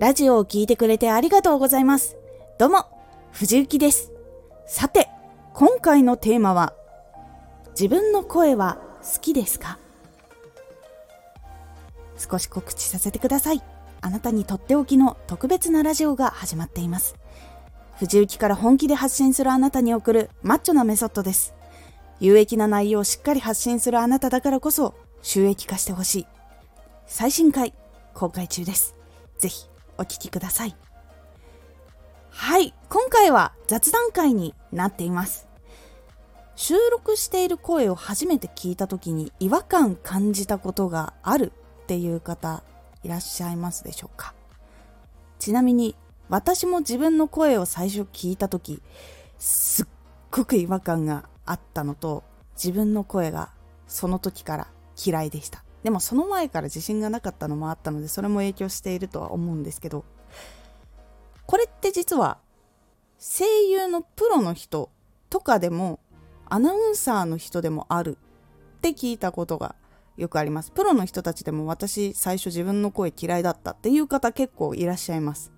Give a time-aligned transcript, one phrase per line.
[0.00, 2.16] ラジオを聴いてくれてありがとうございます。
[2.58, 2.86] どうも、
[3.32, 4.12] 藤幸です。
[4.64, 5.10] さて、
[5.52, 6.72] 今回のテーマは、
[7.78, 9.78] 自分の声は好きですか？
[12.16, 13.62] 少し告知させてください。
[14.00, 17.14] あなたにとっておきの特別なラジオが始まっています。
[17.96, 21.52] 藤幸から本気で発信するあなたに送るマッチョなメソッドです。
[22.20, 26.26] 有益な内容をしっかり発信するあなただからこそ収益化してほしい。
[27.04, 27.74] 最新回
[28.14, 28.96] 公開中です。
[29.36, 29.68] ぜひ
[30.00, 30.74] お聴きください。
[32.30, 35.46] はい、今回は雑談会になっています。
[36.56, 42.62] 収録している声を初めて聞いた時に違和感感じたことがあるっていう方
[43.02, 44.34] いらっしゃいますでしょうか
[45.38, 45.96] ちなみに
[46.28, 48.82] 私も自分の声を最初聞いた時
[49.38, 49.86] すっ
[50.30, 52.24] ごく違和感があったのと
[52.62, 53.52] 自分の声が
[53.88, 54.66] その時から
[55.02, 60.04] 嫌いでしたでもその前から自信がなかったのもあったのでそれも影響しているとは思うんですけど
[61.46, 62.38] これって実は
[63.18, 64.90] 声優のプロの人
[65.28, 66.00] とかでも
[66.48, 68.18] アナウンサーの人でもある
[68.78, 69.74] って聞いたことが
[70.16, 70.70] よくあります。
[70.70, 75.52] プロの人たちでも私最初自分の声嫌いだったっていう方結構いらっしゃいます。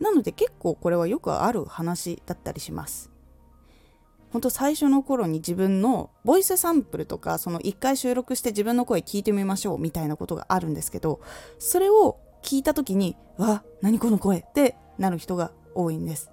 [0.00, 3.13] なので結構これはよくある話だったりします。
[4.34, 11.20] ほんと最初の頃に自分のボイスサンプルとかその1回収録して自分の声聞いてみましょうみたいなことがあるんですけど
[11.60, 16.32] それを聞いた時に「わ何この声」ってなる人が多いんです。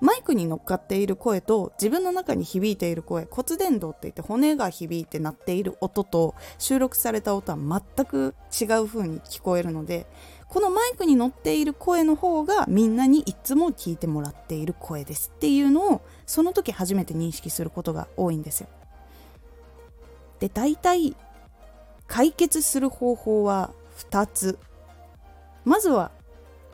[0.00, 10.06] マイクに乗っかっている声と自分の中に響いている声骨伝導って言って骨が響いて鳴っている音と収録された音は全く違う風に聞こえるので
[10.52, 18.68] このマイクに乗っている声の方がみんなにいつも聞いてもらっている声ですっていうのをその時初めて認識することが多いんですよ。
[20.40, 21.16] で大体
[22.06, 23.70] 解決する方法は
[24.10, 24.58] 2つ。
[25.64, 26.10] まずは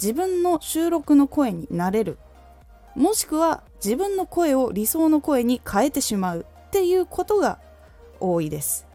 [0.01, 2.19] 自分の収録の声になれる
[2.97, 7.61] もしくは自分の声を理想の声に変えてしまうっていうことが
[8.19, 8.89] 多いです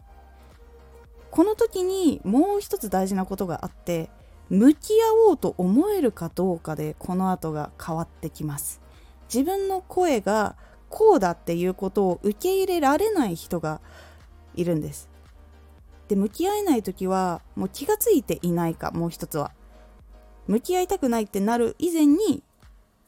[1.30, 4.10] この時にもう一つ大事なことがあって
[4.50, 8.80] 向き合おうと思えるかどうかでこの後が変わってきます。
[9.32, 10.56] 自分の声が
[10.90, 13.80] こうだっていうことを受け入れられない人が
[14.54, 15.08] いるんです。
[16.08, 19.52] で向き合えない時はもう気がついていないかもう一つは。
[20.46, 22.42] 向き合いたくないってなる以前に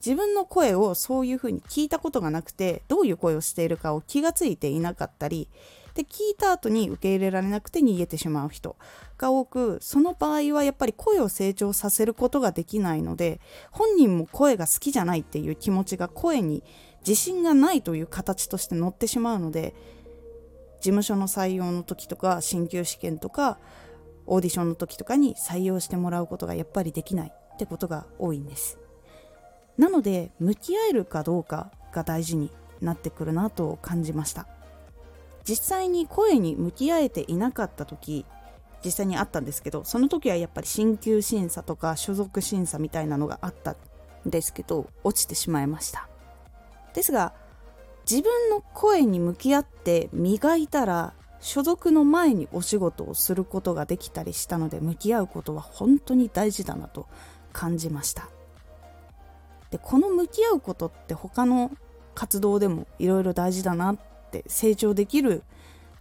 [0.04, 5.48] 自分の声をそういうふうに聞いたことがなくてどういう声をしているかを気がついていなかったり
[5.96, 8.76] で聞いた後に受け入れられなくて逃げてしまう人
[9.16, 13.40] が多くその場合はやっぱり声を成長させることができないので
[13.70, 16.62] 本人も声が好きじゃないっていう気持ちが声に
[17.00, 19.74] 自信がないという形として乗ってしまうので
[20.80, 23.58] 事務所の採用の時とか進級試験とか
[24.26, 28.78] オーディションの時とかに採用してもらうことがやっぱりできないってことが多いんです。
[29.78, 34.46] なので向き合えるかどうかが大事になってくるなと感じました。
[35.48, 38.26] 実際に声に向き合えていなかった時
[38.84, 43.76] 実際にあったんですけどその時はやっぱり進級審査とか所属審査みたいなのがあった
[44.26, 46.08] んですけど落ちてしまいました。
[46.94, 47.32] ですが
[48.08, 57.06] 自分の声に向き合って磨いたら所属の前にお仕事をすることができたりしたので向き合うことは本当に大事だなと
[57.52, 58.28] 感じました。
[59.70, 61.72] でこの向き合うことって他の
[62.14, 65.42] 活動でもいろいろ大事だなって成長できる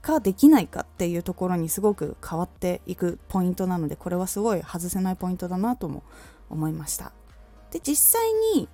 [0.01, 6.03] かできないかっていうところにすごく変わっていくポイントなのでこれはすごい外せないポイントだなとも
[6.49, 7.11] 思いました。
[7.71, 8.69] で実際に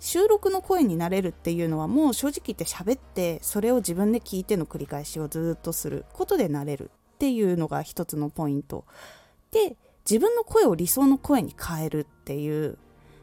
[0.00, 8.84] 収録の声になれるっていうのはもう正直言って喋ってそれを自分で聞いての繰り返しをずっとすることでなれるっていうのが一つのポイント。
[9.50, 9.76] で
[10.08, 12.76] 自分の声を理想の声に変えるっていう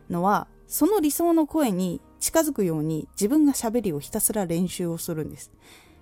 [0.10, 5.52] のはその理想の声に近づくように自分がしゃべりをひたすら練習をするんです。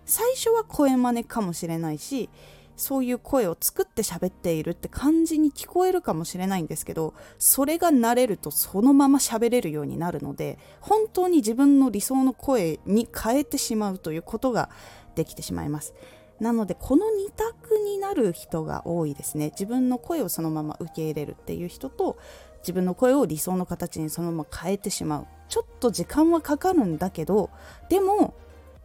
[0.06, 2.30] 最初は声真似かもしれないし
[2.75, 14.70] そういう声を作って喋っているって感じに聞こえるかもしれないんですけどそれが慣れるとそのまま喋れるようになるので本当に自分の理想の声に変えてしまうということが
[15.16, 15.96] できてしまいます。
[16.40, 19.49] なのでこの2択になる人が多いですね。
[19.49, 22.17] 自分の声をそのまま受け入れるっていう人と
[22.61, 25.28] 自分の声を理想の形にそのまま変えてしまう。
[25.47, 27.50] ちょっと時間はかかるんだけど
[27.90, 28.35] でも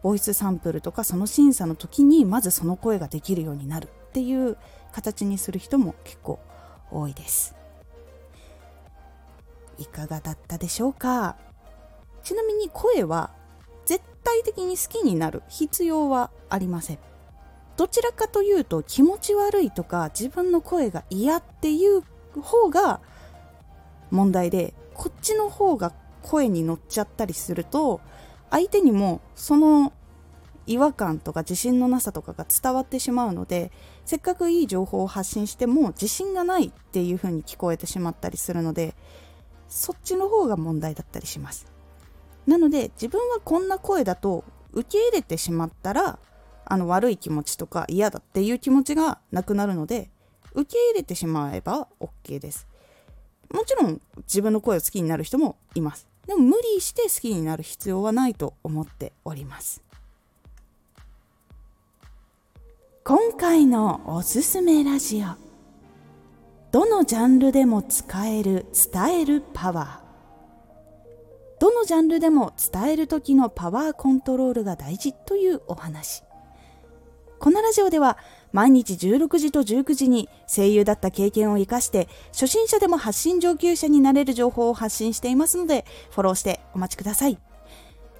[0.01, 3.87] ボイスサンプルとかその審査の時にまずその声ができるようになる。
[3.87, 4.57] っていう
[4.93, 6.39] 形にする人も結構
[6.89, 7.53] 多いです。
[9.77, 11.35] いかがだったでしょうか？
[12.23, 13.31] ちなみに声は
[13.85, 15.43] 絶対的に好きになる。
[15.49, 16.99] 必要はありません。
[17.75, 22.01] どちらかというと気持ち悪いとか自分の声が嫌っていう
[22.41, 23.01] 方が
[24.15, 28.01] 問題でこっちの方が声に乗っちゃったりすると
[28.49, 29.93] 相手にもその
[30.67, 33.71] 違和感とか自信のなさとかが伝わってしまうので
[34.05, 38.95] せっかくいい情報を発信しても自信がないっていう風に聞こえてしまったりするので
[39.67, 41.67] そっちの方が問題だったりします。
[42.47, 46.19] なので自分はこんな声だと受け入れてしまったら
[46.65, 50.09] あの悪い気持ちとか嫌だっていう気持ちがなくなるので
[50.53, 52.67] 受け入れてしまえば OK です。
[53.55, 56.05] もちろん自分の声を好きになる人もいます。
[56.27, 59.81] でも無理して好きになる必要はないと思っております。
[63.05, 65.27] 今回のおすすめラジオ。
[66.73, 71.59] どのジャンルでも使える伝えるパワー。
[71.61, 76.23] どのジャンルでも伝える時のパワーコントロールが大事というお話。
[77.39, 78.17] このラジオでは
[78.55, 87.37] 毎日16時と19時に声優だった経験を生かして初心者でも発信上級者になれる情報を発信していますのでフォローしてお待ちください。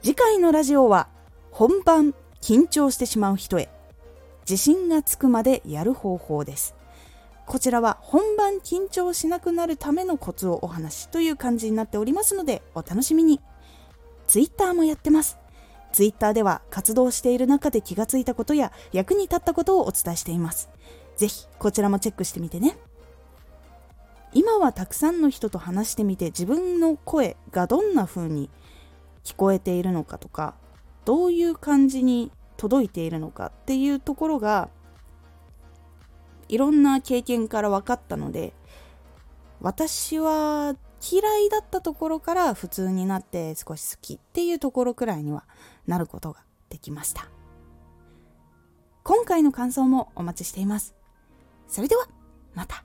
[0.02, 1.08] 次回のラジオは
[1.52, 3.70] 本番緊張してしまう人へ。
[4.42, 6.76] 自信がつくまでやる方法です。
[7.46, 13.40] こちらは本番緊張しなくなるためのコツをお話という感じになっておりますのでお楽しみに。
[14.28, 15.45] Twitter もやってます。
[15.96, 20.70] Twitter では活動している中で気がついたことや役に立ったことをお伝えしています。
[21.16, 22.78] ぜひこちらもチェックしてみてね。
[24.34, 28.50] 今はたくさんの人と話してみて自分の声がどんな風に
[29.24, 30.56] 聞こえているのかとか
[31.06, 34.68] どういう感じに届いているのかっていうところが
[36.50, 38.52] いろんな経験から分かったので
[39.62, 45.46] 私は嫌いだったところから普通になって少し好きっていうところくらいには
[45.88, 47.30] なることができました。
[49.04, 50.96] 今回の感想もお待ちしています。
[51.68, 52.08] それでは
[52.54, 52.84] また。